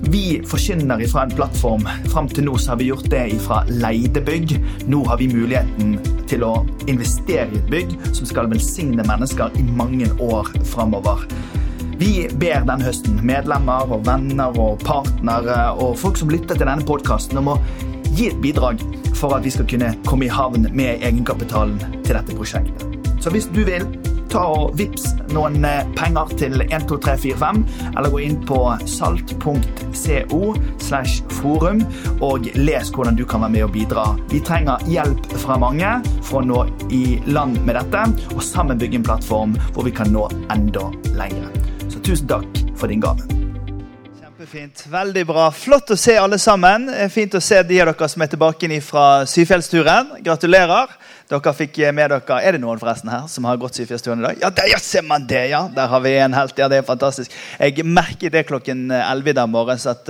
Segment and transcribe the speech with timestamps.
[0.00, 1.88] vi forkynner fra en plattform.
[2.12, 4.56] Fram til nå har vi gjort det fra leide bygg.
[4.90, 5.98] Nå har vi muligheten
[6.30, 6.54] til å
[6.90, 11.26] investere i et bygg som skal velsigne mennesker i mange år framover.
[11.98, 16.86] Vi ber denne høsten medlemmer og venner og partnere og folk som lytter til denne
[16.86, 17.60] podkasten, om å
[18.14, 18.82] gi et bidrag
[19.14, 22.98] for at vi skal kunne komme i havn med egenkapitalen til dette prosjektet.
[23.22, 23.86] Så hvis du vil,
[24.34, 25.62] ta og vips noen
[25.94, 27.62] penger til 12345,
[27.94, 28.58] eller gå inn på
[28.90, 30.42] salt.co
[30.82, 31.84] slash forum
[32.24, 34.06] og les hvordan du kan være med og bidra.
[34.32, 38.04] Vi trenger hjelp fra mange for å nå i land med dette,
[38.34, 41.50] og sammen bygge en plattform hvor vi kan nå enda lenger.
[41.88, 43.22] Så tusen takk for din gave.
[44.18, 44.86] Kjempefint.
[44.90, 45.48] Veldig bra.
[45.54, 46.88] Flott å se alle sammen.
[47.12, 50.16] Fint å se de av dere som er tilbake fra Syfjellsturen.
[50.26, 50.90] Gratulerer.
[51.24, 54.40] Dere fikk med dere, Er det noen forresten her som har gått Syfjellstuen i dag?
[54.42, 55.46] Ja, der ja, ser man det!
[55.48, 55.62] ja.
[55.72, 56.58] Der har vi en helt.
[56.58, 57.32] Ja, Det er fantastisk.
[57.58, 60.04] Jeg merket det klokken 11 i dag morges at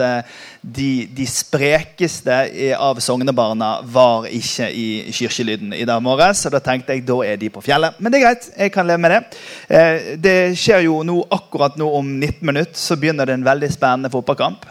[0.60, 2.38] de, de sprekeste
[2.74, 6.42] av sognebarna var ikke i kirkelyden i dag morges.
[6.42, 7.94] Så da tenkte jeg da er de på fjellet.
[8.00, 8.50] Men det er greit.
[8.58, 10.18] Jeg kan leve med det.
[10.18, 14.10] Det skjer jo nå, akkurat nå om 19 minutter så begynner det en veldig spennende
[14.10, 14.66] fotballkamp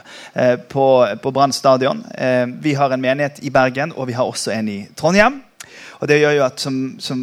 [0.68, 0.90] på,
[1.24, 2.04] på Brann stadion.
[2.60, 5.40] Vi har en menighet i Bergen, og vi har også en i Trondheim.
[6.02, 7.22] Og det gjør jo at som, som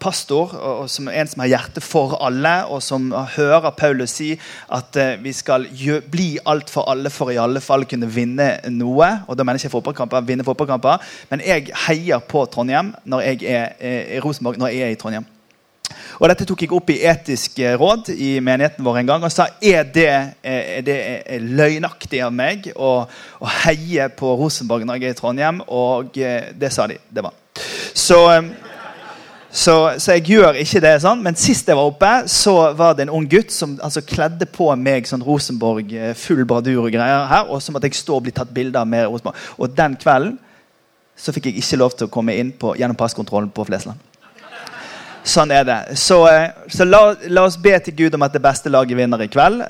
[0.00, 4.32] pastor og, som en som har hjerte for alle, og som hører Paulus si
[4.74, 5.66] at eh, vi skal
[6.10, 9.10] bli alt for alle for i alle fall kunne vinne noe.
[9.28, 13.44] Og da mener jeg ikke fotballkamper, vinne fotballkamper, men jeg heier på Trondheim når jeg
[13.48, 15.30] er i Rosenborg når jeg er i Trondheim.
[16.18, 19.48] Og Dette tok jeg opp i Etisk råd i menigheten vår en gang og sa
[19.60, 20.10] er det,
[20.42, 20.98] er det
[21.44, 25.64] løgnaktig av meg å, å heie på Rosenborg når jeg er i Trondheim.
[25.68, 27.00] Og det sa de.
[27.10, 27.43] Det var.
[27.94, 28.18] Så,
[29.50, 30.96] så, så, jeg gjør ikke det.
[31.04, 34.48] sånn, Men sist jeg var oppe, så var det en ung gutt som altså, kledde
[34.50, 38.26] på meg sånn Rosenborg full bradur og greier her, og så måtte jeg stå og
[38.26, 39.38] bli tatt bilde av med Rosenborg.
[39.62, 40.34] Og den kvelden
[41.14, 44.02] så fikk jeg ikke lov til å komme inn på, gjennom passkontrollen på Flesland.
[45.24, 45.78] Sånn er det.
[45.96, 46.18] Så,
[46.68, 49.62] så la, la, oss be til Gud om at det beste laget vinner i kveld.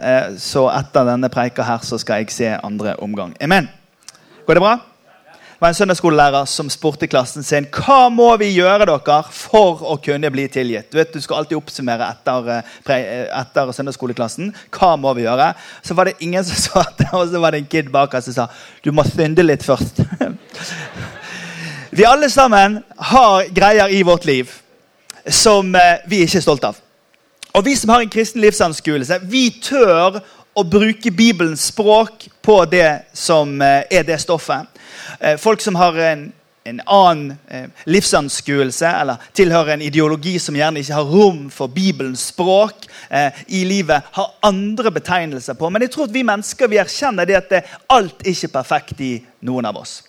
[0.43, 3.37] Så etter denne preika her så skal jeg se andre omgang.
[3.45, 3.69] Amen.
[4.49, 4.75] Går det bra?
[5.55, 9.95] Det var en søndagsskolelærer som spurte klassen sin hva må vi gjøre dere for å
[10.03, 10.89] kunne bli tilgitt.
[10.91, 12.65] Du vet, du skal alltid oppsummere etter,
[13.39, 14.51] etter søndagsskoleklassen.
[14.75, 15.53] Hva må vi gjøre?
[15.87, 18.39] Så var det ingen som svarte, og så var det en kid bak oss som
[18.41, 18.49] sa
[18.83, 20.03] du må synde litt først.
[21.99, 22.81] vi alle sammen
[23.15, 24.51] har greier i vårt liv
[25.31, 25.71] som
[26.11, 26.83] vi ikke er stolt av.
[27.55, 30.19] Og Vi som har en kristen livsanskuelse, vi tør
[30.59, 34.67] å bruke Bibelens språk på det som er det stoffet.
[35.39, 36.25] Folk som har en,
[36.65, 42.87] en annen livsanskuelse eller tilhører en ideologi som gjerne ikke har rom for Bibelens språk
[43.47, 45.71] i livet, har andre betegnelser på.
[45.71, 49.15] Men jeg tror at vi mennesker vi erkjenner det at alt ikke er perfekt i
[49.45, 50.01] noen av oss.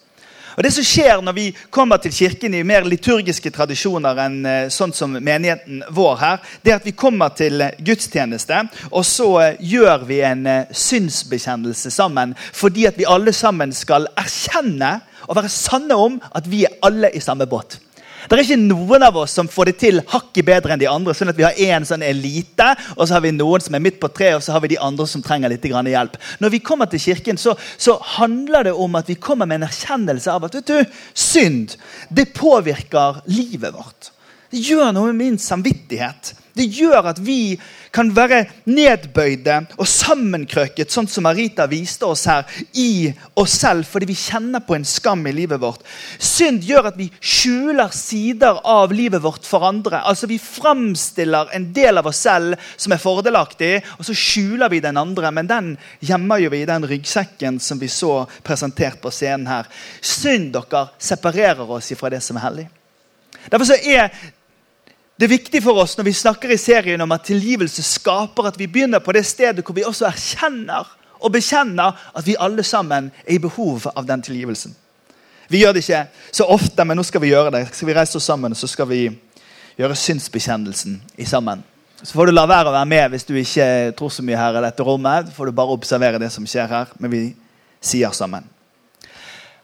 [0.55, 4.37] Og Det som skjer når vi kommer til kirken i mer liturgiske tradisjoner enn
[4.71, 8.61] sånn som menigheten vår her, det er at vi kommer til gudstjeneste,
[8.91, 9.29] og så
[9.59, 12.35] gjør vi en synsbekjennelse sammen.
[12.53, 17.11] Fordi at vi alle sammen skal erkjenne og være sanne om at vi er alle
[17.11, 17.79] i samme båt.
[18.25, 21.13] Det er ikke noen av oss som får det til hakket bedre enn de andre.
[21.13, 23.99] sånn at Vi har en sånn elite, og så har vi noen som er midt
[24.01, 26.17] på treet, og så har vi de andre som trenger litt hjelp.
[26.39, 29.67] Når vi kommer til kirken, så, så, handler det om at vi kommer med en
[29.67, 31.75] erkjennelse av at vet du, synd
[32.09, 34.11] det påvirker livet vårt.
[34.51, 36.33] Det gjør noe med min samvittighet.
[36.55, 37.57] Det gjør at vi
[37.95, 42.45] kan være nedbøyde og sammenkrøket, sånn som Marita viste oss her,
[42.79, 45.83] i oss selv fordi vi kjenner på en skam i livet vårt.
[46.15, 49.99] Synd gjør at vi skjuler sider av livet vårt for andre.
[50.07, 54.79] Altså Vi framstiller en del av oss selv som er fordelaktig, og så skjuler vi
[54.83, 55.31] den andre.
[55.35, 59.67] Men den gjemmer jo vi i den ryggsekken som vi så presentert på scenen her.
[59.99, 62.67] Synd dere separerer oss fra det som er hellig.
[63.51, 64.09] Derfor er
[65.15, 68.57] det er viktig for oss når vi snakker i serien om at tilgivelse skaper, at
[68.59, 70.89] vi begynner på det stedet hvor vi også erkjenner
[71.21, 74.75] og bekjenner at vi alle sammen er i behov av den tilgivelsen.
[75.47, 76.01] Vi gjør det ikke
[76.33, 77.67] så ofte, men nå skal vi gjøre det.
[77.71, 79.05] Skal vi reise oss sammen, så skal vi
[79.77, 81.63] gjøre synsbekjennelsen sammen.
[82.01, 84.59] Så får du la være å være med hvis du ikke tror så mye her
[84.59, 85.31] i dette rommet.
[85.33, 86.91] Får du bare observere det som skjer her.
[86.99, 87.21] Men vi
[87.79, 88.45] sier sammen.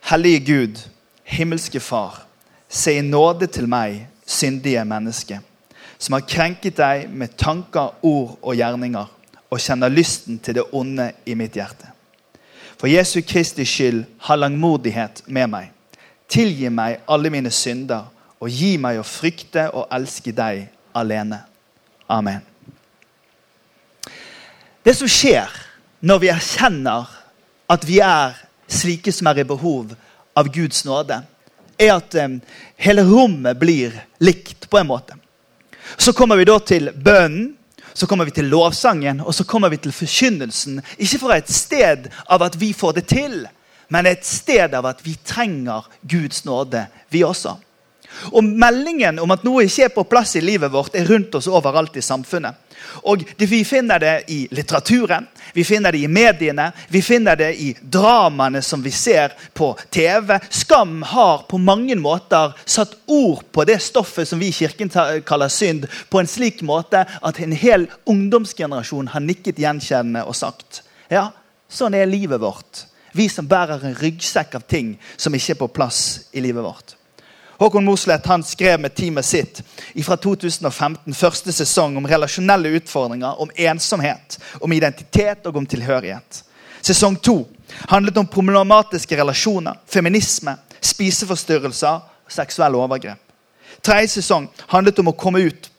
[0.10, 0.80] Hellige Gud,
[1.28, 2.24] himmelske Far,
[2.70, 5.40] se i nåde til meg, syndige menneske,
[6.02, 9.10] som har krenket deg med tanker, ord og gjerninger,
[9.52, 11.92] og kjenner lysten til det onde i mitt hjerte.
[12.80, 15.68] For Jesu Kristi skyld, ha langmodighet med meg.
[16.32, 18.08] Tilgi meg alle mine synder,
[18.42, 20.64] og gi meg å frykte og elske deg
[20.98, 21.44] alene.
[22.10, 22.42] Amen.
[24.82, 25.52] Det som skjer
[26.02, 27.12] når vi erkjenner
[27.70, 28.34] at vi er
[28.72, 29.94] slike som er i behov
[30.38, 31.20] av Guds nåde,
[31.82, 32.38] er at um,
[32.82, 35.18] hele rommet blir likt på en måte.
[35.98, 37.56] Så kommer vi da til bønnen,
[37.94, 40.80] så kommer vi til lovsangen og så kommer vi til forkynnelsen.
[40.98, 43.42] Ikke fra et sted av at vi får det til,
[43.92, 47.58] men et sted av at vi trenger Guds nåde, vi også.
[48.32, 51.50] Og Meldingen om at noe ikke er på plass i livet vårt, er rundt oss
[51.50, 52.68] overalt i samfunnet.
[53.08, 57.72] Og Vi finner det i litteraturen, vi finner det i mediene, vi finner det i
[57.82, 60.40] dramaene som vi ser på TV.
[60.50, 64.90] Skam har på mange måter satt ord på det stoffet som vi i kirken
[65.26, 70.84] kaller synd, på en slik måte at en hel ungdomsgenerasjon har nikket gjenkjennende og sagt
[71.12, 71.28] ja,
[71.68, 72.86] sånn er livet vårt.
[73.12, 76.96] Vi som bærer en ryggsekk av ting som ikke er på plass i livet vårt.
[77.62, 79.60] Håkon Mosleth han skrev med teamet sitt
[80.02, 86.40] fra 2015 første sesong om relasjonelle utfordringer, om ensomhet, om identitet og om tilhørighet.
[86.82, 87.36] Sesong to
[87.92, 93.22] handlet om problematiske relasjoner, feminisme, spiseforstyrrelser og seksuelle overgrep.
[93.86, 95.70] Tredje sesong handlet om å komme ut,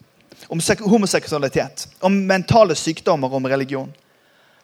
[0.54, 3.90] om homoseksualitet, om mentale sykdommer og om religion.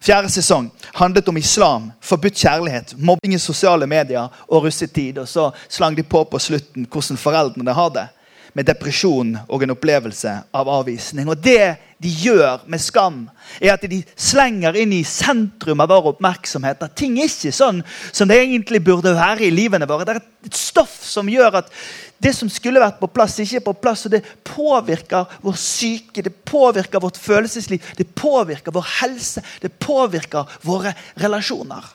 [0.00, 5.18] Fjerde sesong handlet om islam, forbudt kjærlighet, mobbing i sosiale medier og russetid.
[5.18, 8.06] Og så slang de på på slutten hvordan foreldrene har det.
[8.54, 11.28] Med depresjon og en opplevelse av avvisning.
[11.28, 13.24] Og det de gjør med skam,
[13.60, 17.82] er at de slenger inn i sentrum av vår oppmerksomhet at ting er ikke sånn
[18.12, 20.06] som det egentlig burde være i livene våre.
[20.06, 21.72] Det er et stoff som gjør at
[22.18, 24.06] det som skulle vært på plass, ikke er på plass.
[24.06, 30.58] og Det påvirker vår syke, det påvirker vårt følelsesliv, det påvirker vår helse, det påvirker
[30.66, 31.94] våre relasjoner.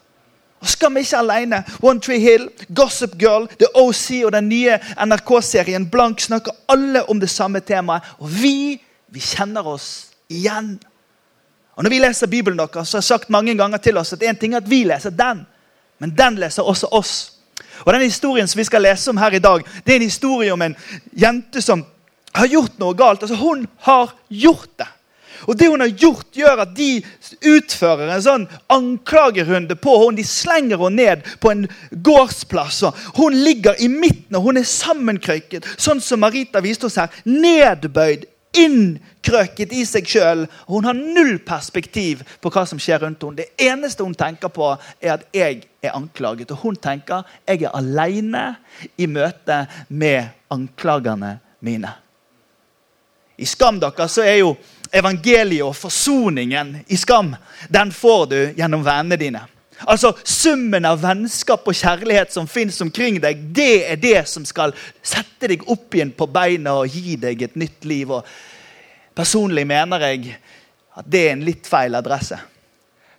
[0.63, 1.59] Og Skam ikke alene.
[1.83, 7.19] One Tree Hill, Gossip Girl, The OC og den nye NRK-serien Blank snakker alle om
[7.19, 8.07] det samme temaet.
[8.23, 8.79] Og vi,
[9.11, 10.77] vi kjenner oss igjen.
[11.75, 14.23] Og Når vi leser Bibelen, deres, så har jeg sagt mange ganger til oss at
[14.23, 15.43] en ting er at vi leser den,
[15.99, 17.32] men den leser også oss.
[17.85, 20.53] Og den Historien som vi skal lese om her i dag, det er en historie
[20.53, 20.75] om en
[21.11, 21.85] jente som
[22.33, 23.23] har gjort noe galt.
[23.23, 24.89] Altså, Hun har gjort det.
[25.47, 27.01] Og det hun har gjort, gjør at de
[27.51, 30.19] utfører en sånn anklagerunde på henne.
[30.21, 32.83] De slenger henne ned på en gårdsplass.
[33.17, 37.11] Hun ligger i midten og hun er sammenkrøyket, sånn som Marita viste oss her.
[37.27, 40.45] Nedbøyd, innkrøket i seg sjøl.
[40.69, 43.41] Hun har null perspektiv på hva som skjer rundt henne.
[43.41, 46.51] Det eneste hun tenker på, er at 'jeg er anklaget'.
[46.51, 48.55] Og hun tenker 'jeg er aleine
[48.97, 51.93] i møte med anklagerne mine'.
[53.37, 54.55] I Skam dere så er jo
[54.93, 57.35] evangeliet og forsoningen i Skam
[57.69, 59.41] den får du gjennom vennene dine.
[59.87, 64.75] Altså Summen av vennskap og kjærlighet som fins omkring deg, det er det som skal
[65.01, 68.13] sette deg opp igjen på beina og gi deg et nytt liv.
[68.13, 70.35] Og personlig mener jeg
[70.93, 72.37] at det er en litt feil adresse.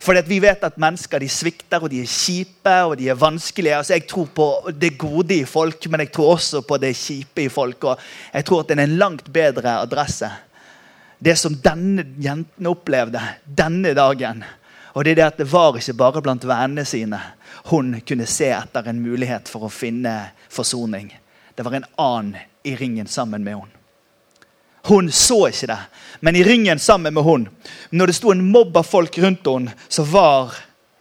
[0.05, 3.79] Fordi vi vet at mennesker de svikter, og de er kjipe og de er vanskelige.
[3.79, 7.47] Altså, jeg tror på det gode i folk, men jeg tror også på det kjipe
[7.47, 7.87] i folk.
[7.89, 8.03] Og
[8.35, 10.29] jeg tror at det er en langt bedre adresse.
[11.25, 14.45] Det som denne jenten opplevde denne dagen,
[14.95, 17.21] og det er det at det var ikke bare blant vennene sine
[17.71, 20.13] hun kunne se etter en mulighet for å finne
[20.53, 21.09] forsoning.
[21.55, 23.71] Det var en annen i ringen sammen med henne.
[24.85, 25.79] Hun så ikke det,
[26.21, 27.47] men i ringen sammen med hun,
[27.91, 30.53] når det sto en mobb av folk rundt henne, så var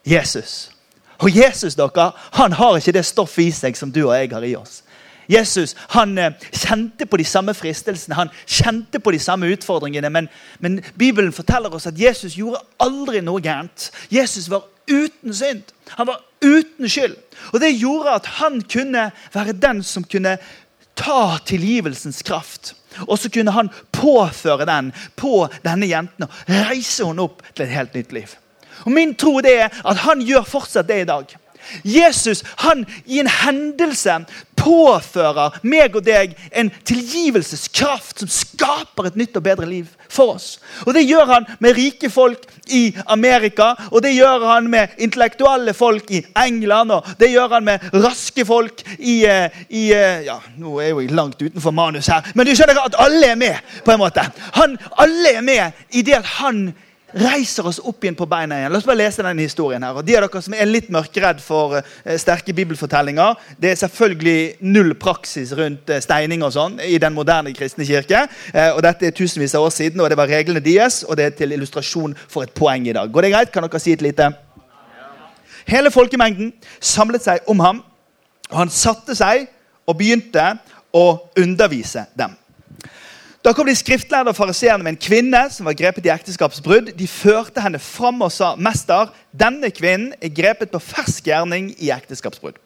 [0.08, 0.72] Jesus.
[1.20, 4.48] Og Jesus dere, han har ikke det stoffet i seg som du og jeg har
[4.48, 4.82] i oss.
[5.30, 10.10] Jesus han eh, kjente på de samme fristelsene, han kjente på de samme utfordringene.
[10.10, 13.90] Men, men, Bibelen forteller oss at Jesus gjorde aldri noe gærent.
[14.12, 15.64] Jesus var uten synd.
[15.98, 17.16] Han var uten skyld.
[17.54, 20.38] Og Det gjorde at han kunne være den som kunne
[20.96, 22.76] ta tilgivelsens kraft.
[23.08, 27.74] Og så kunne han påføre den på denne jenten og reise henne opp til et
[27.74, 28.36] helt nytt liv.
[28.86, 31.38] Og Min tro det er at han gjør fortsatt det i dag.
[31.84, 34.18] Jesus han i en hendelse
[34.64, 40.60] påfører meg og deg en tilgivelseskraft som skaper et nytt og bedre liv for oss.
[40.86, 45.74] Og Det gjør han med rike folk i Amerika, og det gjør han med intellektuelle
[45.74, 50.40] folk i England, og det gjør han med raske folk i, eh, i eh, ja,
[50.58, 53.56] Nå er jeg jo langt utenfor manus her, men du skjønner at alle er med.
[53.86, 54.22] på en måte.
[54.54, 56.74] Han, alle er med i det at han
[57.14, 58.72] reiser oss opp igjen på beina igjen.
[58.74, 59.98] La oss bare lese denne historien her.
[60.00, 64.66] Og De av dere som er litt mørkeredd for uh, sterke bibelfortellinger, det er selvfølgelig
[64.66, 68.26] null praksis rundt uh, steining og sånn i den moderne kristne kirke.
[68.54, 71.30] Uh, og Dette er tusenvis av år siden, og det var reglene deres, og det
[71.30, 73.12] er til illustrasjon for et poeng i dag.
[73.14, 73.54] Går det greit?
[73.54, 74.32] Kan dere si et lite?
[75.70, 76.52] Hele folkemengden
[76.84, 77.84] samlet seg om ham,
[78.52, 79.48] og han satte seg
[79.88, 80.54] og begynte
[80.94, 81.06] å
[81.40, 82.36] undervise dem.
[83.44, 86.94] Da kom de skriftlærde og fariseerne med en kvinne som var grepet i ekteskapsbrudd.
[86.96, 91.92] De førte henne fram og sa, 'Mester, denne kvinnen er grepet på fersk gjerning i
[91.92, 92.62] ekteskapsbrudd.'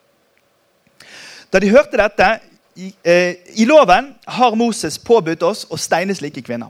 [1.53, 2.39] Da de hørte dette,
[2.75, 6.69] i, eh, i loven har Moses påbudt oss å steine slike kvinner.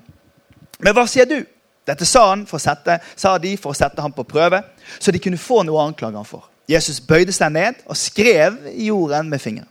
[0.80, 1.46] Men hva sier du?
[1.88, 4.64] Dette sa, sette, sa de for å sette ham på prøve,
[5.00, 6.48] så de kunne få noe å anklage ham for.
[6.68, 9.68] Jesus bøyde seg ned og skrev i jorden med fingeren.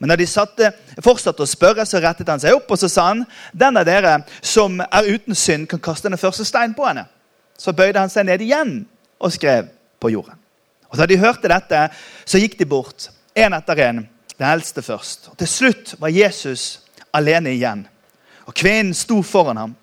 [0.00, 0.70] Men da de satte,
[1.04, 4.14] fortsatte å spørre, så rettet han seg opp og så sa han, den av dere
[4.40, 7.04] som er uten synd, kan kaste den første stein på henne.
[7.60, 8.78] Så bøyde han seg ned igjen
[9.20, 9.68] og skrev
[10.00, 10.38] på jorden.
[10.90, 11.82] Og Da de hørte dette,
[12.24, 14.00] så gikk de bort, én etter én,
[14.38, 15.28] den eldste først.
[15.30, 16.80] Og Til slutt var Jesus
[17.12, 17.86] alene igjen,
[18.46, 19.76] og kvinnen sto foran ham.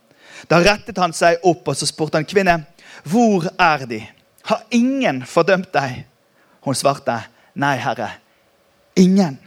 [0.49, 2.59] Da rettet han seg opp og så spurte han kvinne,
[3.05, 4.01] hvor er de?
[4.49, 6.05] Har ingen fordømt deg?
[6.65, 7.21] Hun svarte,
[7.55, 8.09] nei, Herre,
[8.95, 9.37] ingen.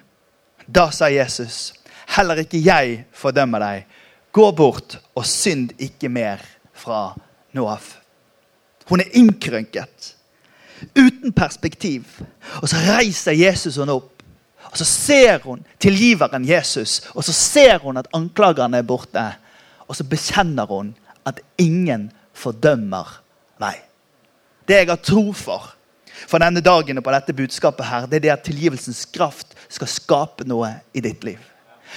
[0.73, 1.73] Da sa Jesus,
[2.15, 3.97] heller ikke jeg fordømmer deg.
[4.31, 6.43] Gå bort og synd ikke mer
[6.79, 7.09] fra
[7.57, 7.89] nå av.
[8.91, 10.13] Hun er innkrønket,
[10.95, 12.07] uten perspektiv.
[12.63, 14.23] Og så reiser Jesus henne opp.
[14.71, 19.25] Og Så ser hun tilgiveren Jesus, og så ser hun at anklagerne er borte.
[19.89, 20.95] Og så bekjenner hun
[21.27, 23.23] at ingen fordømmer
[23.59, 23.83] meg.
[24.69, 25.73] Det jeg har tro for
[26.27, 29.91] for denne dagen og på dette budskapet, her, det er det at tilgivelsens kraft skal
[29.91, 31.41] skape noe i ditt liv.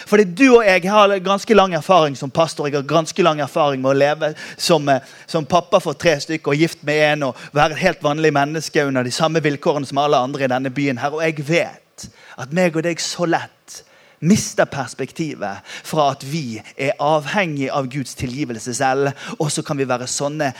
[0.09, 2.67] Fordi du og jeg har ganske lang erfaring som pastor.
[2.67, 6.51] Jeg har ganske lang erfaring med å leve som, eh, som pappa for tre stykker
[6.51, 9.97] og gift med en og være et helt vanlig menneske under de samme vilkårene som
[9.97, 10.97] alle andre i denne byen.
[10.97, 11.13] her.
[11.13, 13.83] Og jeg vet at meg og deg så lett
[14.23, 19.11] mister perspektivet fra at vi er avhengig av Guds tilgivelse selv.
[19.39, 20.51] Og så kan vi være sånne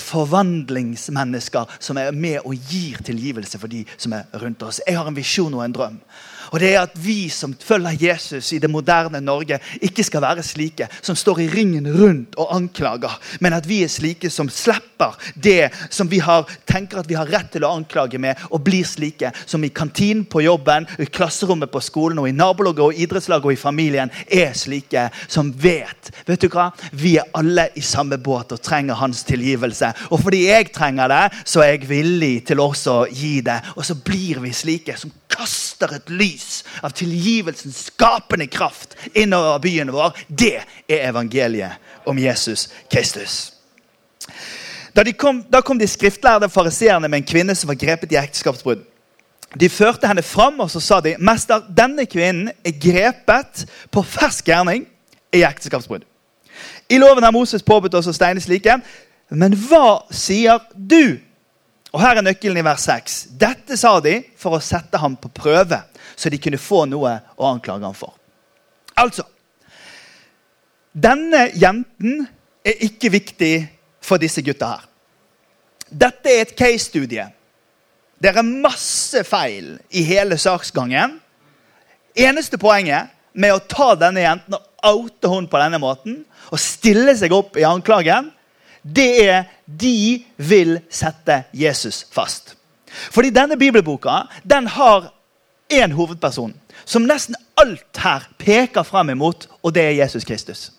[0.00, 4.82] forvandlingsmennesker som er med og gir tilgivelse for de som er rundt oss.
[4.86, 6.00] Jeg har en visjon og en drøm.
[6.52, 10.44] Og det er at vi som følger Jesus i det moderne Norge, ikke skal være
[10.46, 15.16] slike som står i ringen rundt og anklager, men at vi er slike som slipper
[15.34, 18.86] det som vi har, tenker at vi har rett til å anklage med, og blir
[18.88, 23.50] slike som i kantinen på jobben, i klasserommet på skolen, og i nabolaget og idrettslaget
[23.50, 26.70] og i familien er slike som vet Vet du hva?
[26.96, 29.90] Vi er alle i samme båt og trenger hans tilgivelse.
[30.10, 33.58] Og fordi jeg trenger det, så er jeg villig til også å gi det.
[33.76, 36.33] Og så blir vi slike som kaster et lys
[36.82, 40.16] av tilgivelsens skapende kraft innover byen vår.
[40.28, 40.56] Det
[40.88, 43.52] er evangeliet om Jesus Kristus.
[44.94, 48.84] Da, kom, da kom de skriftlærde fariseerne med en kvinne som var grepet i ekteskapsbrudd.
[49.58, 53.64] De førte henne fram og så sa de, mester, denne kvinnen er grepet
[53.94, 54.86] på fersk gjerning
[55.34, 56.06] i ekteskapsbrudd.
[56.90, 58.76] I loven har Moses påbudt oss å steine slike.
[59.34, 61.16] Men hva sier du?
[61.94, 63.18] Og Her er nøkkelen i vers 6.
[63.38, 65.78] Dette sa de for å sette ham på prøve,
[66.16, 68.14] så de kunne få noe å anklage ham for.
[68.94, 69.26] Altså
[70.94, 72.20] Denne jenten
[72.62, 73.54] er ikke viktig
[74.04, 74.84] for disse gutta her.
[75.90, 77.24] Dette er et case-studie.
[78.22, 81.18] Det er masse feil i hele saksgangen.
[82.14, 86.20] Eneste poenget med å ta denne jenten og oute henne på denne måten
[86.52, 88.30] og stille seg opp i anklagen,
[88.84, 92.54] det er de vil sette Jesus fast.
[93.10, 95.10] Fordi denne bibelboka den har
[95.80, 96.54] én hovedperson
[96.84, 100.70] som nesten alt her peker frem imot, og det er Jesus Kristus.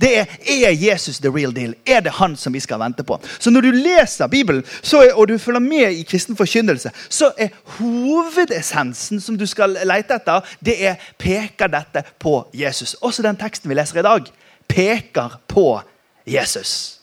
[0.00, 1.74] Det er, er Jesus the real deal?
[1.86, 3.18] Er det han som vi skal vente på?
[3.38, 7.48] Så når du leser Bibelen er, og du følger med i kristen forkynnelse, så er
[7.64, 12.94] hovedessensen som du skal lete etter, det er peker dette på Jesus.
[12.94, 14.30] Også den teksten vi leser i dag,
[14.68, 15.80] peker på
[16.26, 17.00] Jesus.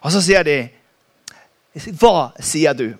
[0.00, 0.60] Og så sier de
[1.98, 2.94] Hva sier du?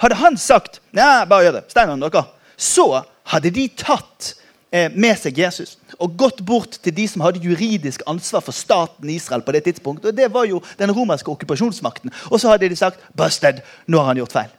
[0.00, 2.24] Hadde han sagt Nei, bare gjør det, stein dere,
[2.56, 4.34] så hadde de tatt
[4.72, 9.10] eh, med seg Jesus og gått bort til de som hadde juridisk ansvar for staten
[9.10, 9.42] Israel.
[9.42, 12.10] på det tidspunktet, og Det var jo den romerske okkupasjonsmakten.
[12.30, 14.50] Og så hadde de sagt 'busted', nå har han gjort feil.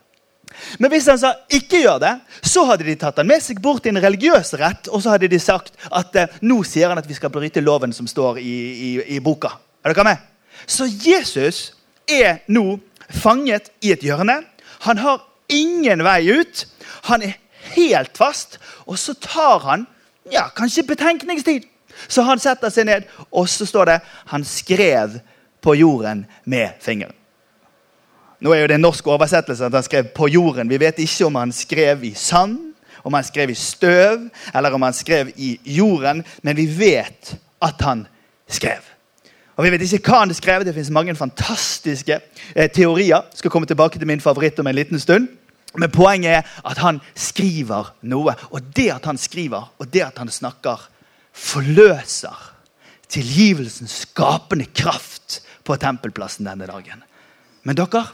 [0.79, 3.83] Men hvis han sa 'ikke gjør det', så hadde de tatt han med seg bort
[3.83, 7.09] til en religiøs rett, og så hadde de sagt at eh, nå sier han at
[7.09, 9.49] vi skal bryte loven som står i, i, i boka.
[9.83, 10.17] Er dere med?
[10.67, 11.73] Så Jesus
[12.07, 12.79] er nå
[13.09, 14.43] fanget i et hjørne.
[14.79, 16.67] Han har ingen vei ut.
[17.03, 17.33] Han er
[17.75, 18.59] helt fast.
[18.85, 19.87] Og så tar han
[20.31, 21.67] ja, kanskje betenkningstid.
[22.07, 23.99] Så han setter seg ned, og så står det
[24.31, 25.19] han skrev
[25.63, 27.15] på jorden med fingeren.
[28.43, 30.69] Nå er jo det en norsk oversettelse at han skrev 'på jorden'.
[30.69, 34.81] Vi vet ikke om han skrev i sand, om han skrev i støv, eller om
[34.81, 38.07] han skrev i jorden, men vi vet at han
[38.47, 38.81] skrev.
[39.55, 40.65] Og Vi vet ikke hva han skrev.
[40.65, 42.19] Det finnes mange fantastiske
[42.55, 43.21] eh, teorier.
[43.33, 45.27] Skal komme tilbake til min favoritt om en liten stund.
[45.77, 48.35] Men poenget er at han skriver noe.
[48.51, 50.89] Og det at han skriver, og det at han snakker,
[51.33, 52.49] forløser
[53.09, 57.03] tilgivelsens skapende kraft på tempelplassen denne dagen.
[57.63, 58.05] Men dere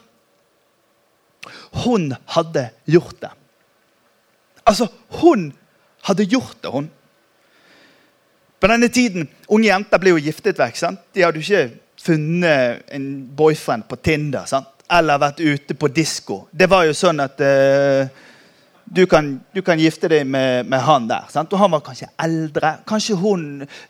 [1.84, 3.30] Hun hadde gjort det.
[4.66, 4.88] Altså,
[5.22, 5.54] hun
[6.04, 6.90] hadde gjort det, hun.
[8.60, 10.78] På denne tiden, Unge jenter ble jo giftet vekk.
[10.78, 11.00] sant?
[11.16, 14.46] De hadde jo ikke funnet en boyfriend på Tinder.
[14.46, 14.68] sant?
[14.92, 16.48] Eller vært ute på disko.
[16.52, 18.10] Det var jo sånn at uh,
[18.92, 21.28] du kan, du kan, gifte deg med, med han der.
[21.30, 21.52] Sant?
[21.54, 22.72] Og han var kanskje eldre.
[22.90, 23.44] Kanskje hun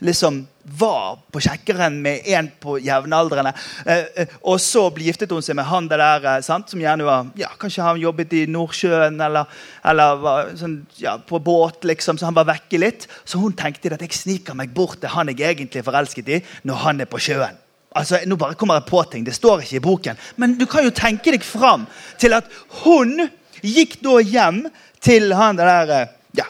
[0.03, 0.41] liksom
[0.79, 3.53] var på kjekkeren med en på jevnaldrende.
[3.85, 6.67] Eh, eh, og så giftet hun seg med han der, eh, sant?
[6.69, 9.47] som gjerne var ja, Kanskje han jobbet i Nordsjøen eller,
[9.87, 13.07] eller var sånn, ja, på båt, liksom, så han var vekke litt.
[13.23, 16.43] Så hun tenkte at jeg sniker meg bort til han jeg egentlig er forelsket i,
[16.67, 17.55] når han er på sjøen.
[17.95, 19.25] Altså, Nå bare kommer jeg på ting.
[19.25, 20.17] Det står ikke i boken.
[20.37, 21.87] Men du kan jo tenke deg fram
[22.21, 22.49] til at
[22.83, 23.29] hun
[23.65, 24.63] gikk da hjem
[25.01, 26.45] til han der eh, ja,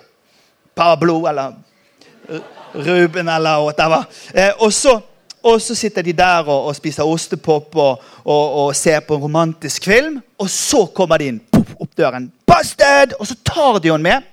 [0.75, 1.55] Pablo eller
[2.29, 2.41] eh,
[2.75, 4.03] Ruben eller whatever.
[4.33, 4.99] Eh, og, så,
[5.43, 9.23] og så sitter de der og, og spiser ostepop og, og, og, ser på en
[9.23, 10.19] romantisk film.
[10.37, 11.41] Og så kommer de inn
[11.79, 12.31] opp døren.
[12.47, 13.15] Busted!
[13.19, 14.27] Og så tar de henne med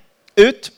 [0.49, 0.73] ut.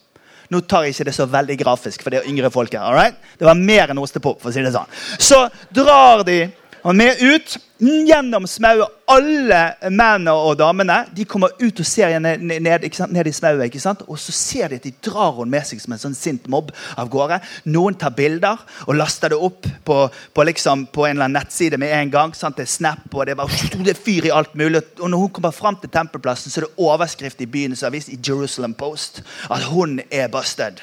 [0.48, 2.86] Nå tar jeg ikke det så veldig grafisk, for det er yngre folk her.
[2.88, 3.18] Alright?
[3.38, 4.40] Det var mer enn ostepop.
[4.40, 4.88] for å si det sånn.
[5.20, 5.42] Så
[5.74, 6.38] drar de
[6.82, 8.94] han med ut gjennom smauet.
[9.08, 13.76] Alle mennene og damene de kommer ut og ser ned, ned, ned i smauet.
[14.06, 16.72] Og så ser de at de drar henne med seg som en sånn sint mobb
[16.98, 17.40] av gårde.
[17.70, 21.80] Noen tar bilder og laster det opp på, på, liksom, på en eller annen nettside
[21.80, 22.34] med en gang.
[22.36, 22.58] Sant?
[22.58, 24.82] Det er Snap, og det er, bare, det er fyr i alt mulig.
[24.98, 28.18] Og når hun kommer fram til tempelplassen, så er det overskrift i byens avis i
[28.18, 30.82] Jerusalem Post at hun er busted.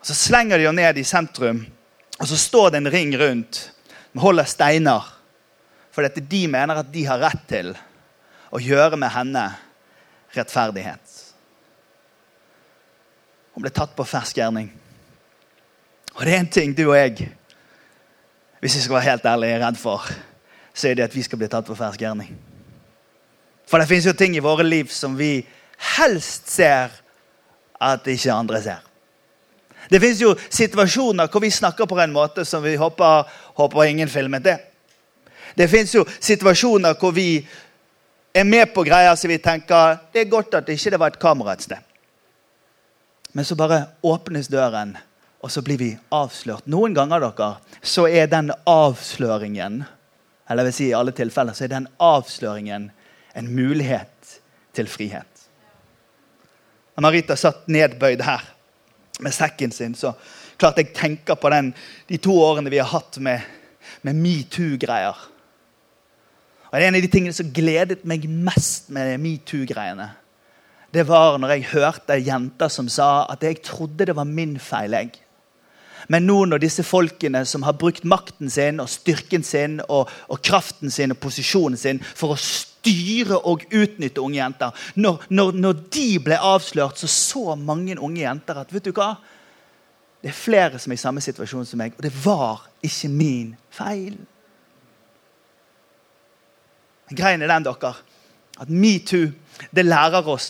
[0.00, 1.64] Og Så slenger de henne ned i sentrum,
[2.20, 3.66] og så står det en ring rundt
[4.22, 5.04] holder steiner.
[5.92, 7.72] For dette de mener at de har rett til
[8.52, 9.44] å gjøre med henne
[10.36, 11.14] rettferdighet.
[13.56, 14.68] Hun ble tatt på fersk gjerning.
[16.16, 17.30] Og det er en ting du og jeg,
[18.60, 20.04] hvis vi skal være helt ærlig, er redd for,
[20.76, 22.32] så er det at vi skal bli tatt på fersk gjerning.
[23.66, 25.40] For det fins jo ting i våre liv som vi
[25.96, 26.92] helst ser
[27.82, 28.84] at ikke andre ser.
[29.90, 34.08] Det fins jo situasjoner hvor vi snakker på en måte som vi håper, håper ingen
[34.08, 34.58] filmet det.
[35.56, 37.40] Det fins jo situasjoner hvor vi
[38.36, 41.20] er med på greier som vi tenker det er godt at det ikke var et
[41.20, 41.82] kamera et sted.
[43.32, 44.94] Men så bare åpnes døren,
[45.44, 46.64] og så blir vi avslørt.
[46.66, 47.50] Noen ganger dere,
[47.84, 49.84] så er den avsløringen
[50.48, 52.90] eller jeg vil si i alle tilfeller, så er den avsløringen
[53.36, 54.36] en mulighet
[54.76, 55.26] til frihet.
[57.02, 58.44] Marita satt nedbøyd her
[59.20, 60.14] med sekken sin, så
[60.58, 61.72] klart jeg tenker på den,
[62.08, 63.44] de to årene vi har hatt med,
[64.06, 65.26] med metoo-greier.
[66.66, 70.10] Og det er En av de tingene som gledet meg mest med metoo-greiene,
[70.94, 74.92] det var når jeg hørte jenter som sa at jeg trodde det var min feil.
[74.92, 75.10] jeg.
[76.08, 80.42] Men nå når disse folkene som har brukt makten sin og styrken sin og, og
[80.42, 85.80] kraften sin og posisjonen sin for å styre og utnytte unge jenter Når, når, når
[85.92, 89.16] de ble avslørt, så så mange unge jenter at vet du hva?
[90.26, 93.52] Det er flere som er i samme situasjon som meg, og det var ikke min
[93.70, 94.16] feil.
[97.14, 97.92] Greien er den, dere,
[98.58, 99.28] at metoo
[99.70, 100.48] det lærer oss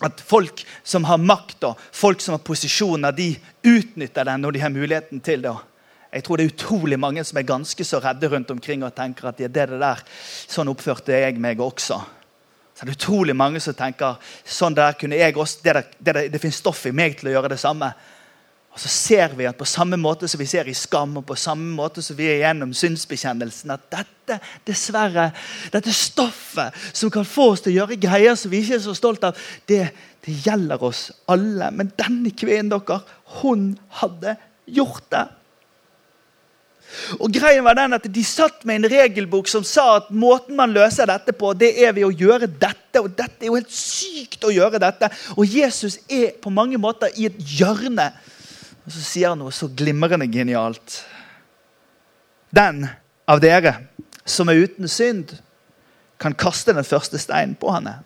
[0.00, 3.34] at folk som har makt og folk som har posisjoner, de
[3.68, 5.52] utnytter den når de har muligheten til det.
[6.08, 9.28] Jeg tror det er utrolig mange som er ganske så redde rundt omkring og tenker
[9.28, 10.00] at det er det der,
[10.48, 12.00] sånn oppførte jeg meg også.
[12.72, 16.26] Så det er utrolig mange som tenker sånn der kunne jeg også, det, der, det,
[16.32, 17.92] det finnes stoff i meg til å gjøre det samme.
[18.72, 21.36] Og så ser vi at på samme måte som vi ser i skam, og på
[21.36, 25.28] samme måte som vi er gjennom synsbekjennelsen, at dette dessverre,
[25.74, 28.96] dette stoffet som kan få oss til å gjøre greier som vi ikke er så
[28.96, 29.36] stolt av,
[29.68, 29.84] det,
[30.24, 31.68] det gjelder oss alle.
[31.74, 33.02] Men denne kvinnen dere,
[33.42, 35.26] hun hadde gjort det.
[37.20, 40.72] Og greien var den at De satt med en regelbok som sa at måten man
[40.72, 43.00] løser dette på, det er ved å gjøre dette.
[43.00, 45.12] Og dette er jo helt sykt å gjøre dette.
[45.36, 48.10] Og Jesus er på mange måter i et hjørne.
[48.82, 51.02] Og så sier han noe så glimrende genialt.
[52.50, 52.84] Den
[53.30, 53.76] av dere
[54.24, 55.36] som er uten synd,
[56.22, 57.96] kan kaste den første steinen på henne.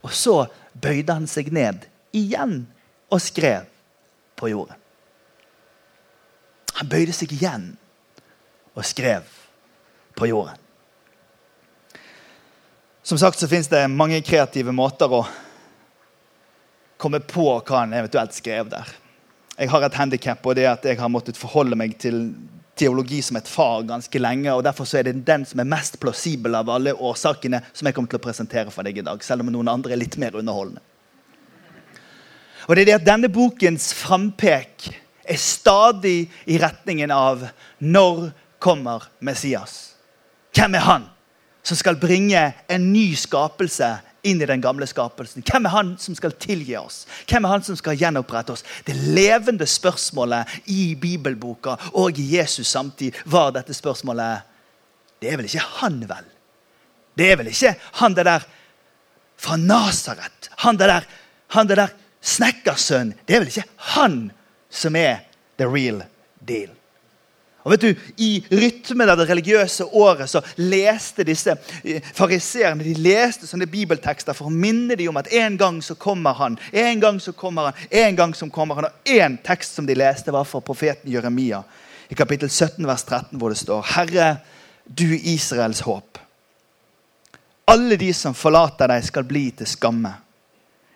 [0.00, 1.84] Og så bøyde han seg ned
[2.16, 2.62] igjen
[3.12, 3.66] og skrev
[4.40, 4.80] på jorden.
[6.80, 7.74] Han bøyde seg igjen
[8.74, 9.28] og skrev
[10.16, 10.56] på jorden.
[13.04, 15.26] Som sagt så fins det mange kreative måter å
[16.96, 18.88] komme på hva han eventuelt skrev der.
[19.54, 22.32] Jeg har et handikap, og det er at jeg har måttet forholde meg til
[22.74, 24.50] teologi som et fag ganske lenge.
[24.50, 28.10] og Derfor er det den som er mest plausibel av alle årsakene som jeg kommer
[28.10, 29.22] til å presentere for deg i dag.
[29.22, 30.82] Selv om noen andre er litt mer underholdende.
[32.66, 34.88] Og det er det at Denne bokens frampek
[35.24, 37.46] er stadig i retningen av
[37.78, 39.94] når kommer Messias?
[40.54, 41.06] Hvem er han
[41.64, 43.86] som skal bringe en ny skapelse
[44.24, 45.44] inn i den gamle skapelsen?
[45.46, 47.04] Hvem er han som skal tilgi oss?
[47.28, 48.64] Hvem er han som skal gjenopprette oss?
[48.86, 54.50] Det levende spørsmålet i bibelboka og i Jesus samtid var dette spørsmålet
[55.20, 56.24] Det er vel ikke han, vel?
[57.16, 58.46] Det er vel ikke han det der
[59.40, 60.50] fra Nasaret?
[60.64, 61.06] Han det der,
[61.56, 61.86] han der
[62.20, 63.14] snekkersønn?
[63.24, 64.18] Det er vel ikke han
[64.70, 65.22] som er
[65.56, 66.02] the real
[66.40, 66.72] deal?
[67.64, 72.92] Og vet du, I rytmen av det religiøse året så leste disse eh, fariseerne de
[73.00, 76.58] leste sånne bibeltekster for å minne dem om at en gang så kommer han.
[76.76, 78.90] En gang så kommer han, en gang så kommer han.
[78.90, 81.62] Og én tekst som de leste, var for profeten Jeremia
[82.12, 84.30] i kapittel 17, vers 13, hvor det står Herre,
[84.84, 86.20] du Israels håp.
[87.72, 90.12] Alle de som forlater deg, skal bli til skamme.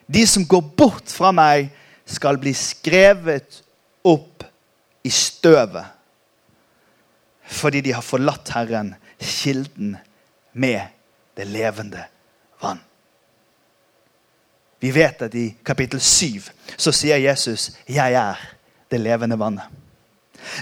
[0.05, 1.73] De som går bort fra meg,
[2.09, 3.63] skal bli skrevet
[4.05, 4.45] opp
[5.05, 5.98] i støvet
[7.49, 9.97] fordi de har forlatt Herren, kilden
[10.53, 10.81] med
[11.37, 12.05] det levende
[12.61, 12.79] vann.
[14.81, 18.37] Vi vet at i kapittel 7 så sier Jesus 'Jeg er
[18.91, 19.71] det levende vannet'.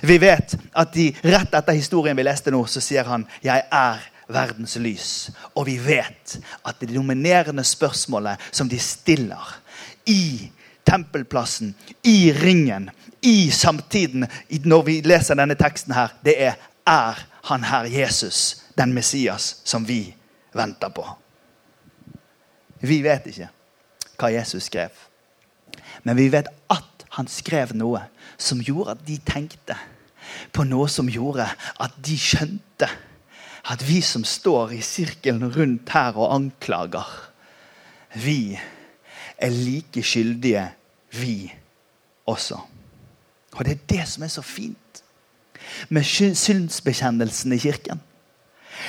[0.03, 3.99] Vi vet at de, rett etter historien vi leste nå, så sier han 'Jeg er
[4.29, 5.31] verdens lys'.
[5.55, 9.61] Og vi vet at det dominerende spørsmålet som de stiller
[10.07, 10.51] i
[10.87, 12.91] tempelplassen, i ringen,
[13.23, 14.27] i samtiden,
[14.65, 16.55] når vi leser denne teksten her, det er
[16.87, 20.15] er han her Jesus, den Messias som vi
[20.55, 21.05] venter på.
[22.81, 23.51] Vi vet ikke
[24.17, 24.93] hva Jesus skrev.
[26.05, 28.03] Men vi vet at han skrev noe
[28.39, 29.77] som gjorde at de tenkte
[30.53, 31.47] på noe som gjorde
[31.81, 32.89] at de skjønte
[33.67, 37.07] at vi som står i sirkelen rundt her og anklager,
[38.15, 38.55] vi
[39.37, 40.69] er like skyldige,
[41.19, 41.51] vi
[42.31, 42.61] også.
[43.57, 44.86] Og det er det som er så fint
[45.89, 48.03] med synsbekjennelsen i kirken.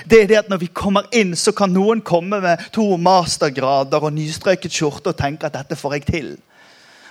[0.06, 4.04] Det er det at Når vi kommer inn, så kan noen komme med to mastergrader
[4.04, 6.38] og nystrøket skjorte og tenke at dette får jeg til.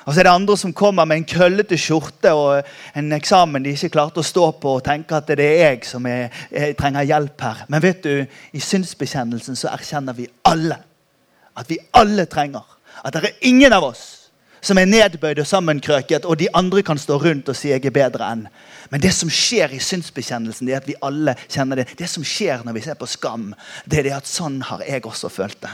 [0.06, 2.62] Og så er det andre som kommer med en krøllete skjorte og
[2.94, 6.06] en eksamen de ikke klarte å stå på, og tenker at det er jeg som
[6.06, 7.64] er, jeg trenger hjelp her.
[7.68, 10.78] Men vet du, i synsbekjennelsen så erkjenner vi alle
[11.56, 12.62] at vi alle trenger.
[13.02, 14.04] At det er ingen av oss
[14.60, 17.90] som er nedbøyd og sammenkrøket, og de andre kan stå rundt og si 'jeg er
[17.90, 18.48] bedre enn'.
[18.90, 21.98] Men det som skjer i synsbekjennelsen, det er at vi alle kjenner det.
[21.98, 25.06] Det som skjer når vi ser på skam, det er det at sånn har jeg
[25.06, 25.70] også følt det.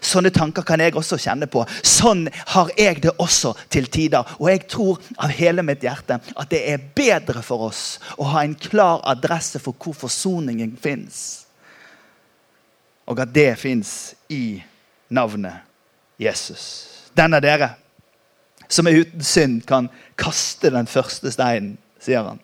[0.00, 1.64] Sånne tanker kan jeg også kjenne på.
[1.82, 4.24] Sånn har jeg det også til tider.
[4.38, 8.44] Og jeg tror av hele mitt hjerte at det er bedre for oss å ha
[8.44, 11.46] en klar adresse for hvor forsoningen fins.
[13.06, 14.60] Og at det fins i
[15.08, 15.62] navnet
[16.18, 16.86] Jesus.
[17.16, 17.70] Den er dere
[18.68, 22.42] som er uten synd, kan kaste den første steinen, sier han.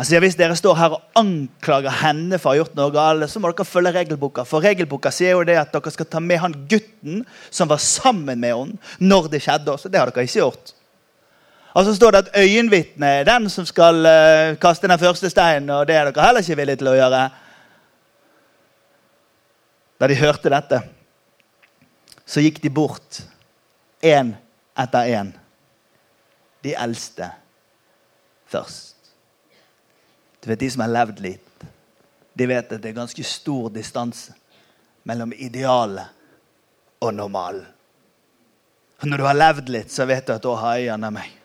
[0.00, 3.26] Han sier hvis dere står her og anklager henne for å ha gjort noe galt,
[3.28, 4.46] så må dere følge regelboka.
[4.48, 8.40] For regelboka sier jo det at dere skal ta med han gutten som var sammen
[8.40, 9.74] med henne når det skjedde.
[9.76, 10.72] Så det har dere ikke gjort.
[11.76, 15.68] Og så står det at øyenvitnet er den som skal uh, kaste den første steinen.
[15.74, 17.20] Og det er dere heller ikke villige til å gjøre.
[20.00, 20.80] Da de hørte dette,
[22.24, 23.20] så gikk de bort
[24.00, 24.34] én
[24.78, 25.32] etter én.
[26.62, 27.30] De eldste
[28.46, 28.96] først.
[30.40, 31.64] Du vet, De som har levd litt,
[32.32, 34.32] de vet at det er ganske stor distanse
[35.04, 36.08] mellom idealet
[37.00, 37.66] og normalen.
[39.02, 41.39] Når du har levd litt, så vet du at da har øynene meg.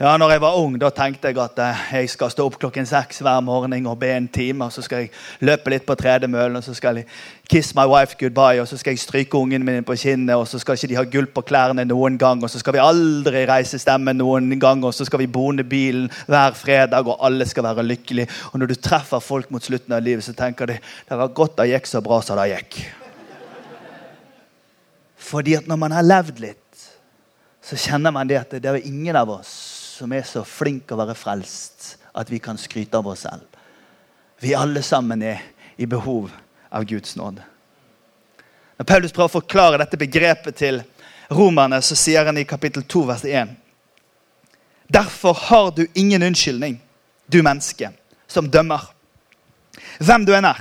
[0.00, 2.86] Ja, når jeg var ung, da tenkte jeg at eh, jeg skal stå opp klokken
[2.86, 4.64] seks hver morgen og be en time.
[4.66, 7.06] og Så skal jeg løpe litt på tredemøllen, og så skal jeg
[7.46, 8.58] kiss my wife goodbye.
[8.58, 11.04] Og så skal jeg stryke ungen min på kinnet, og så skal ikke de ha
[11.12, 12.42] gull på klærne noen gang.
[12.42, 16.10] Og så skal vi aldri reise stemmen noen gang, og så skal vi bone bilen
[16.26, 18.26] hver fredag, og alle skal være lykkelige.
[18.50, 21.54] Og når du treffer folk mot slutten av livet, så tenker de det var godt
[21.60, 22.80] det gikk så bra som det gikk.
[25.30, 26.58] Fordi at når man har levd litt,
[27.62, 30.98] så kjenner man det at det er ingen av oss som er så flink å
[30.98, 33.44] være frelst at vi kan skryte av oss selv.
[34.42, 35.42] Vi alle sammen er
[35.78, 36.32] i behov
[36.74, 37.44] av Guds nåde.
[38.74, 40.80] Når Paulus prøver å forklare dette begrepet til
[41.30, 43.54] romerne, så sier han i kapittel 2, vers 1.:
[44.90, 46.80] Derfor har du ingen unnskyldning,
[47.26, 47.92] du menneske,
[48.26, 48.90] som dømmer.
[49.98, 50.60] Hvem du enn er.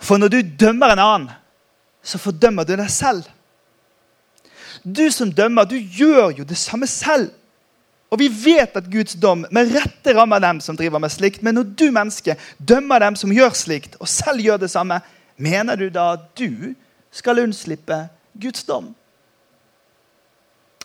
[0.00, 1.34] For når du dømmer en annen,
[2.02, 3.28] så fordømmer du deg selv.
[4.82, 7.34] Du som dømmer, du gjør jo det samme selv.
[8.08, 11.42] Og vi vet at Guds dom med rette rammer dem som driver med slikt.
[11.44, 15.00] Men når du menneske dømmer dem som gjør slikt, og selv gjør det samme,
[15.36, 16.72] mener du da at du
[17.12, 18.06] skal unnslippe
[18.40, 18.94] Guds dom?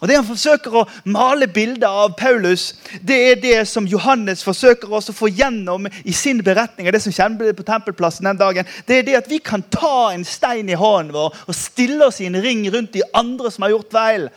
[0.04, 4.92] Og Det han forsøker å male bildet av Paulus, det er det som Johannes forsøker
[4.92, 6.92] også å få gjennom i sin beretning.
[6.92, 8.66] det som skjedde på tempelplassen den dagen.
[8.86, 12.20] Det er det at vi kan ta en stein i hånden vår og stille oss
[12.20, 14.30] i en ring rundt de andre som har gjort feil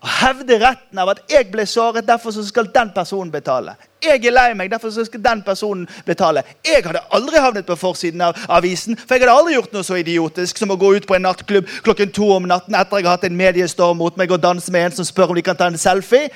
[0.00, 3.74] og hevde retten av at 'jeg ble såret, derfor så skal den personen betale'.
[4.02, 6.42] 'Jeg er lei meg, derfor så skal den personen betale'.
[6.64, 9.94] Jeg hadde aldri havnet på forsiden av avisen, for jeg hadde aldri gjort noe så
[9.94, 13.16] idiotisk som å gå ut på en nattklubb klokken to om natten etter jeg har
[13.16, 15.66] hatt en mediestorm mot meg og danse med en som spør om de kan ta
[15.66, 16.30] en selfie.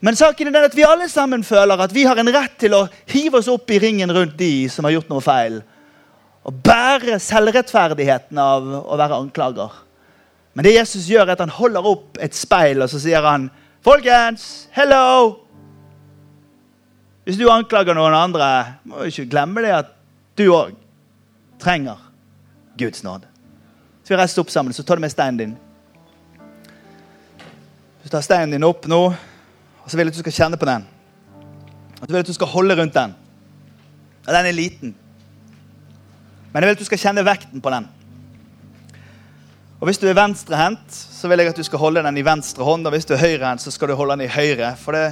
[0.00, 2.74] Men saken er den at vi alle sammen føler at vi har en rett til
[2.74, 5.62] å hive oss opp i ringen rundt de som har gjort noe feil.
[6.44, 9.83] Og bære selvrettferdigheten av å være anklager.
[10.54, 13.50] Men det Jesus gjør, er at han holder opp et speil og så sier han,
[13.84, 15.44] 'Folkens, hello!'
[17.24, 19.92] Hvis du anklager noen andre, må du ikke glemme det at
[20.36, 20.74] du òg
[21.58, 21.96] trenger
[22.78, 23.24] Guds nåde.
[24.04, 25.54] Så vi reiser opp sammen, så tar du med steinen din.
[28.04, 29.00] Du tar steinen din opp nå,
[29.84, 30.84] og så vil jeg at du skal kjenne på den.
[32.02, 33.14] At du vil at du skal holde rundt den.
[34.26, 34.94] Og den er liten.
[36.52, 37.88] Men jeg vil at du skal kjenne vekten på den.
[39.84, 42.64] Og Hvis du er venstrehendt, så vil jeg at du skal holde den i venstre
[42.64, 42.86] hånd.
[42.88, 44.70] Og hvis du er høyrehendt, så skal du holde den i høyre.
[44.80, 45.02] For det,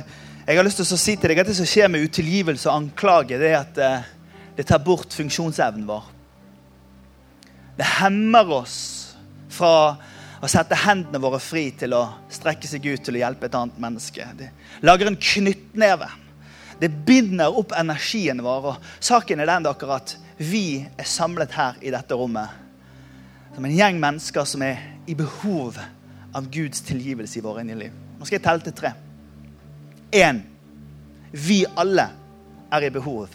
[0.46, 2.78] jeg har lyst til å si til deg at det som skjer med utilgivelse og
[2.78, 6.06] anklage, det er at det, eh, det tar bort funksjonsevnen vår.
[7.82, 8.78] Det hemmer oss
[9.52, 9.74] fra
[10.40, 13.76] å sette hendene våre fri til å strekke seg ut til å hjelpe et annet
[13.76, 14.30] menneske.
[14.40, 14.48] Det
[14.88, 16.08] lager en knyttneve.
[16.80, 18.72] Det binder opp energien vår.
[18.72, 22.62] og Saken er den dere, at vi er samlet her i dette rommet
[23.54, 25.78] som en gjeng mennesker som er i behov
[26.32, 27.92] av Guds tilgivelse i våre liv.
[28.18, 28.92] Nå skal jeg telle til tre.
[30.12, 30.42] Én.
[31.32, 32.08] Vi alle
[32.72, 33.32] er i behov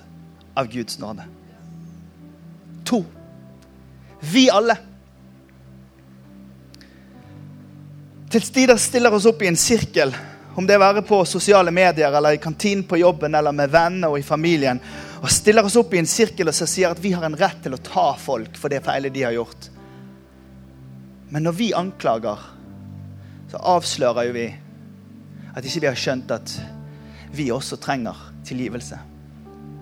[0.58, 1.26] av Guds nåde.
[2.88, 3.04] To.
[4.20, 4.78] Vi alle
[8.28, 10.12] til tider stiller oss opp i en sirkel,
[10.60, 14.20] om det være på sosiale medier eller i kantinen på jobben eller med venner og
[14.20, 14.82] i familien,
[15.22, 17.78] og stiller oss opp i en sirkel og sier at vi har en rett til
[17.78, 19.70] å ta folk for det feilet de har gjort.
[21.30, 22.40] Men når vi anklager,
[23.52, 24.48] så avslører jo vi
[25.58, 26.54] at ikke vi har skjønt at
[27.36, 29.00] vi også trenger tilgivelse.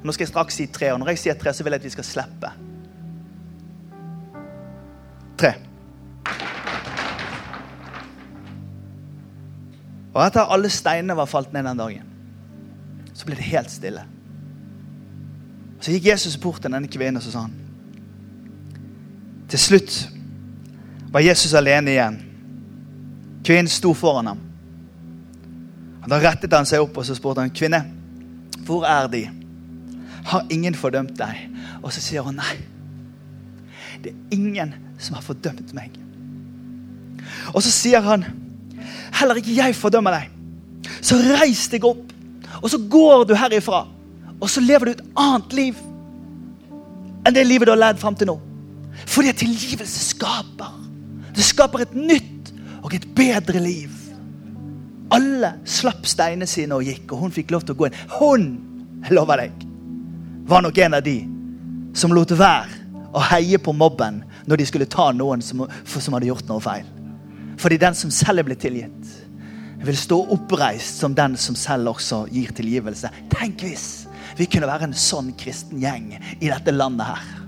[0.06, 1.88] Nå skal jeg straks si tre, og når jeg sier tre, så vil jeg at
[1.88, 2.52] vi skal slippe.
[5.36, 5.52] Tre.
[10.16, 12.12] Og etter alle steinene var falt ned den dagen,
[13.14, 14.06] så ble det helt stille.
[15.82, 17.62] Så gikk Jesus bort til denne kvinnen og så sa han,
[19.52, 20.15] Til slutt
[21.16, 22.16] var Jesus alene igjen.
[23.48, 24.40] Kvinnen sto foran ham.
[26.12, 27.80] Da rettet han seg opp og så spurte han, kvinne,
[28.68, 29.22] hvor er de?
[30.28, 31.40] Har ingen fordømt deg?
[31.80, 32.58] Og så sier hun nei.
[34.04, 35.96] Det er ingen som har fordømt meg.
[37.56, 38.28] Og så sier han,
[39.16, 40.36] heller ikke jeg fordømmer deg.
[41.00, 42.12] Så reis deg opp,
[42.60, 43.86] og så går du herifra.
[44.36, 45.80] Og så lever du et annet liv
[47.24, 48.42] enn det livet du har levd fram til nå.
[49.08, 50.82] Fordi at tilgivelse skaper
[51.36, 52.52] det skaper et nytt
[52.86, 53.92] og et bedre liv.
[55.14, 58.00] Alle slapp steinene sine og gikk, og hun fikk lov til å gå inn.
[58.18, 58.48] Hun,
[59.06, 59.66] jeg lover deg,
[60.50, 61.20] var nok en av de
[61.98, 62.84] som lot være
[63.16, 66.88] å heie på mobben når de skulle ta noen som, som hadde gjort noe feil.
[67.62, 69.14] Fordi den som selv er blitt tilgitt,
[69.86, 73.12] vil stå oppreist som den som selv også gir tilgivelse.
[73.32, 73.88] Tenk hvis
[74.40, 77.45] vi kunne være en sånn kristen gjeng i dette landet her.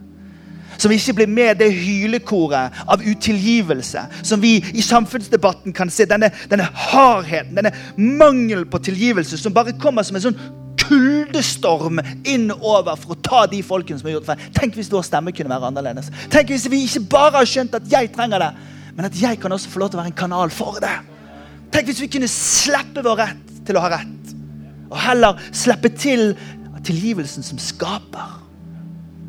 [0.78, 6.06] Som ikke blir med det hylekoret av utilgivelse som vi i samfunnsdebatten kan se.
[6.10, 10.40] Denne, denne hardheten, denne mangel på tilgivelse som bare kommer som en sånn
[10.88, 14.48] kuldestorm innover for å ta de folkene som har gjort feil.
[14.56, 16.12] Tenk hvis vår stemme kunne være annerledes.
[16.34, 18.52] Tenk hvis vi ikke bare har skjønt at jeg trenger det,
[18.96, 20.96] men at jeg kan også få lov til å være en kanal for det.
[21.74, 24.36] Tenk hvis vi kunne slippe vår rett til å ha rett,
[24.88, 26.32] og heller slippe til
[26.88, 28.47] tilgivelsen som skaper.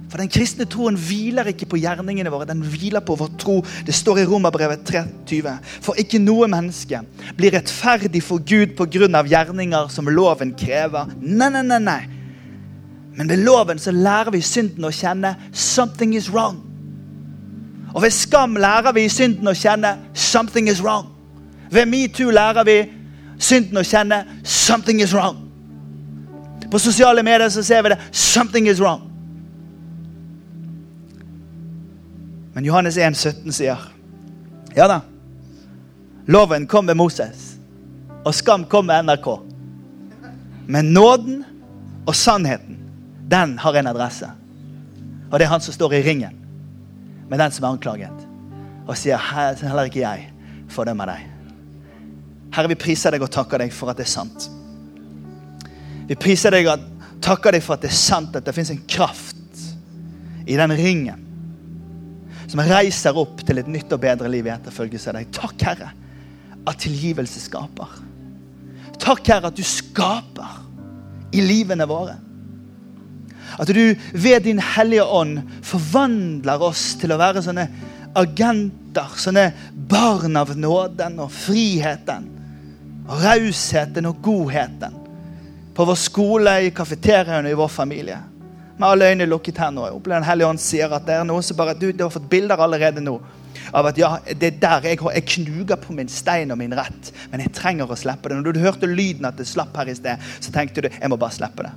[0.08, 3.58] For den kristne troen hviler ikke på gjerningene våre, den hviler på vår tro.
[3.84, 5.56] Det står i Romerbrevet 23.
[5.84, 7.02] For ikke noe menneske
[7.36, 9.22] blir rettferdig for Gud pga.
[9.28, 11.12] gjerninger som loven krever.
[11.20, 12.00] Nei, nei, nei, nei.
[13.18, 15.34] Men ved loven så lærer vi synden å kjenne.
[15.52, 16.62] Something is wrong.
[17.94, 19.96] Og ved skam lærer vi synden å kjenne.
[20.14, 21.10] Something is wrong.
[21.70, 22.78] Ved metoo lærer vi
[23.38, 24.22] synden å kjenne.
[24.44, 25.44] Something is wrong.
[26.70, 27.98] På sosiale medier så ser vi det.
[28.12, 29.07] Something is wrong.
[32.58, 33.78] Men Johannes 1, 17 sier
[34.74, 34.96] ja da,
[36.26, 37.52] loven kom med Moses,
[38.26, 39.28] og skam kom med NRK.
[40.66, 41.44] Men nåden
[42.02, 42.80] og sannheten,
[43.30, 44.26] den har en adresse.
[45.30, 46.40] Og det er han som står i ringen
[47.30, 48.26] med den som er anklaget,
[48.88, 50.26] og sier heller ikke jeg
[50.74, 51.30] fordømmer deg.
[52.58, 54.48] Herre, vi priser deg og takker deg for at det er sant.
[56.10, 56.90] Vi priser deg og
[57.22, 59.64] takker deg for at det er sant at det fins en kraft
[60.42, 61.27] i den ringen
[62.48, 65.32] som reiser opp til et nytt og bedre liv i etterfølgelse av deg.
[65.36, 65.90] Takk, Herre,
[66.68, 67.98] at tilgivelse skaper.
[68.98, 70.62] Takk, Herre, at du skaper
[71.36, 72.16] i livene våre.
[73.58, 77.66] At du ved din Hellige Ånd forvandler oss til å være sånne
[78.18, 79.50] agenter, sånne
[79.88, 82.32] barn av nåden og friheten.
[83.08, 84.96] Og rausheten og godheten.
[85.76, 88.18] På vår skole, i kafeteriaen og i vår familie
[88.78, 89.84] med alle øyne lukket her nå.
[89.88, 92.14] Jeg opplever Den hellige ånd sier at det er noe som bare du, du har
[92.14, 93.18] fått bilder allerede nå
[93.74, 97.10] av at ja, det er der jeg, jeg knuger på min stein og min rett,
[97.32, 98.38] men jeg trenger å slippe det.
[98.38, 101.18] Når du hørte lyden at det slapp her i sted, så tenkte du jeg må
[101.20, 101.72] bare slippe det.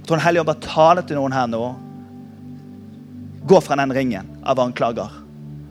[0.00, 1.62] Jeg tror Den hellige ånd bare taler til noen her nå.
[3.48, 5.24] Gå fra den ringen av anklager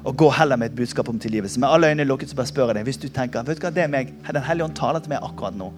[0.07, 1.59] og gå heller med et budskap om tilgivelse.
[1.59, 3.73] Med alle øyne lukket så bare spør jeg deg, hvis du tenker vet du hva,
[3.75, 5.71] det er meg, Den hellige ånd taler til meg akkurat nå.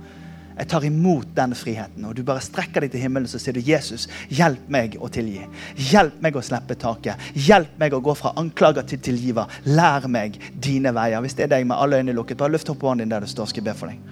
[0.60, 2.04] Jeg tar imot den friheten.
[2.10, 5.45] Og du bare strekker deg til himmelen så sier du, Jesus, hjelp meg å tilgi.
[5.89, 7.30] Hjelp meg å slippe taket.
[7.48, 9.48] Hjelp meg å gå fra anklager til tilgiver.
[9.72, 11.24] Lær meg dine veier.
[11.24, 13.32] Hvis det er deg med alle øynene lukket, bare løft opp hånden din der du
[13.32, 14.04] står, skal jeg be for deg.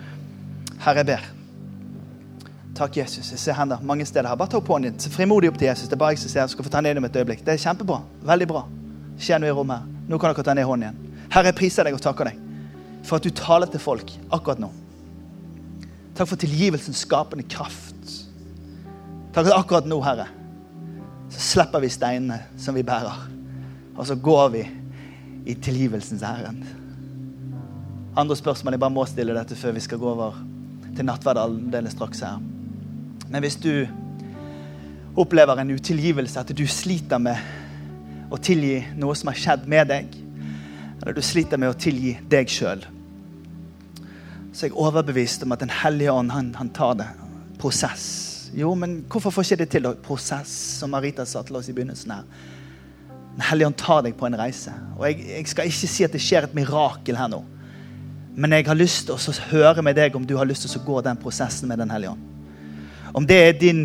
[0.86, 1.28] Herre, jeg ber.
[2.80, 3.34] Takk, Jesus.
[3.34, 4.40] Jeg ser hender mange steder her.
[4.40, 5.04] Bare ta opp hånden din.
[5.04, 5.92] Se frimodig opp til Jesus.
[5.92, 6.46] Det er bare jeg som ser.
[6.46, 7.44] Jeg skal få ta ned om et øyeblikk.
[7.44, 8.00] Det er kjempebra.
[8.32, 8.64] Veldig bra.
[9.20, 9.96] Skjer noe i rommet her.
[10.08, 11.24] Nå kan dere ta ned hånden igjen.
[11.28, 12.44] Herre, jeg priser deg og takker deg
[13.08, 14.72] for at du taler til folk akkurat nå.
[16.18, 17.94] Takk for tilgivelsens skapende kraft.
[19.36, 20.26] Takk for akkurat nå, Herre,
[21.30, 23.28] så slipper vi steinene som vi bærer.
[23.94, 24.64] Og så går vi
[25.46, 26.66] i tilgivelsens ærend.
[28.18, 30.42] Andre spørsmål jeg bare må stille dette før vi skal gå over
[30.98, 32.42] til nattverd straks her.
[33.30, 33.86] Men hvis du
[35.18, 37.38] opplever en utilgivelse, at du sliter med
[38.34, 40.14] å tilgi noe som har skjedd med deg,
[41.02, 42.82] eller du sliter med å tilgi deg sjøl,
[44.58, 47.08] så er jeg overbevist om at Den hellige ånd han, han tar det.
[47.62, 48.50] Prosess.
[48.58, 49.90] Jo, men hvorfor får ikke det til?
[50.02, 52.24] Prosess, som Marita sa til oss i begynnelsen her.
[53.36, 54.74] Den hellige ånd tar deg på en reise.
[54.98, 57.44] Og jeg, jeg, skal ikke si at det skjer et mirakel her nå.
[58.34, 60.86] Men jeg har lyst til å høre med deg om du har lyst til å
[60.88, 62.26] gå den prosessen med Den hellige ånd.
[63.14, 63.84] Om det er din,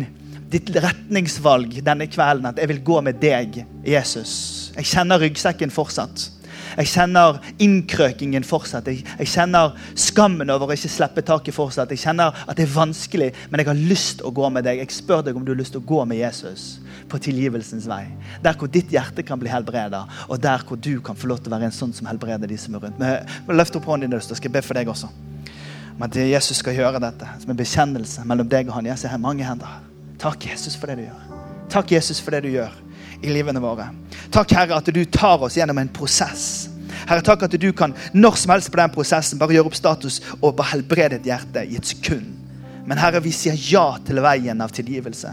[0.49, 4.33] ditt retningsvalg denne kvelden, at jeg vil gå med deg, Jesus.
[4.73, 6.31] Jeg kjenner ryggsekken fortsatt.
[6.77, 8.87] Jeg kjenner innkrøkingen fortsatt.
[8.89, 11.91] Jeg, jeg, kjenner skammen over å ikke slippe taket fortsatt.
[11.93, 14.81] Jeg kjenner at det er vanskelig, men jeg har lyst å gå med deg.
[14.81, 16.65] Jeg spør deg om du har lyst til å gå med Jesus
[17.11, 18.05] på tilgivelsens vei.
[18.43, 21.51] Der hvor ditt hjerte kan bli helbreda, og der hvor du kan få lov til
[21.51, 23.01] å være en sånn som helbreder de som er rundt.
[23.01, 25.11] Men Løft opp hånden din, så skal jeg be for deg også.
[25.93, 28.89] Om at Jesus skal gjøre dette som en bekjennelse mellom deg og han.
[28.89, 29.83] Jeg ser her mange hender.
[30.21, 31.43] Takk, Jesus, for det du gjør.
[31.73, 32.73] Takk, Jesus, for det du gjør
[33.23, 33.87] i livene våre.
[34.33, 36.69] Takk, Herre, at du tar oss gjennom en prosess.
[37.07, 40.19] Herre, takk at du kan når som helst på den prosessen bare gjøre opp status
[40.39, 42.29] og bare helbrede et hjerte i et sekund.
[42.87, 45.31] Men Herre, vi sier ja til veien av tilgivelse.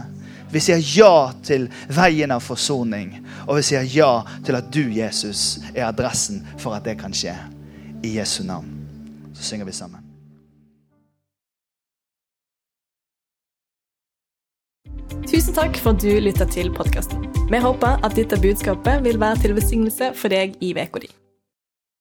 [0.51, 3.15] Vi sier ja til veien av forsoning.
[3.47, 4.11] Og vi sier ja
[4.45, 7.35] til at du, Jesus, er adressen for at det kan skje.
[8.03, 8.71] I Jesu navn.
[9.33, 10.10] Så synger vi sammen.
[15.27, 17.25] Tusen takk for at du lytta til podkasten.
[17.51, 21.20] Vi håper at dette budskapet vil være til velsignelse for deg i uka di.